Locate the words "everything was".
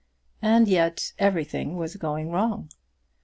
1.19-1.95